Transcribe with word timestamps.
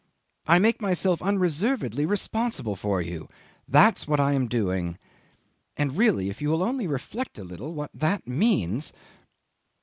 I 0.47 0.57
make 0.57 0.81
myself 0.81 1.21
unreservedly 1.21 2.07
responsible 2.07 2.75
for 2.75 3.01
you. 3.03 3.27
That's 3.67 4.07
what 4.07 4.19
I 4.19 4.33
am 4.33 4.47
doing. 4.47 4.97
And 5.77 5.95
really 5.95 6.27
if 6.31 6.41
you 6.41 6.49
will 6.49 6.63
only 6.63 6.87
reflect 6.87 7.37
a 7.37 7.43
little 7.43 7.75
what 7.75 7.91
that 7.93 8.27
means 8.27 8.93